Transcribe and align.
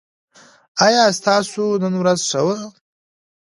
ایا 0.85 1.05
ستاسو 1.19 1.63
نن 1.83 1.93
ورځ 2.01 2.19
ښه 2.29 2.41
وه؟ 2.45 2.57